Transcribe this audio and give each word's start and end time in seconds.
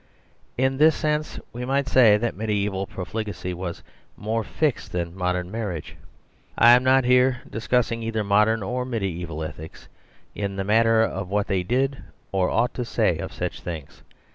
In 0.57 0.77
this 0.77 0.95
sense 0.95 1.39
we 1.53 1.63
might 1.63 1.87
say 1.87 2.17
that 2.17 2.35
mediaeval 2.35 2.87
profligacy 2.87 3.53
was 3.53 3.83
more 4.17 4.43
fixed 4.43 4.93
than 4.93 5.15
modern 5.15 5.51
marriage. 5.51 5.95
I 6.57 6.71
am 6.71 6.83
not 6.83 7.03
here 7.05 7.43
dis 7.47 7.67
cussing 7.67 8.01
either 8.01 8.23
modern 8.23 8.63
or 8.63 8.83
mediaeval 8.83 9.43
ethics, 9.43 9.87
in 10.33 10.55
the 10.55 10.63
matter 10.63 11.03
of 11.03 11.29
what 11.29 11.45
they 11.45 11.61
did 11.61 11.97
say 11.97 12.01
or 12.31 12.49
ought 12.49 12.73
to 12.73 12.83
say 12.83 13.19
of 13.19 13.31
such 13.31 13.61
things. 13.61 14.01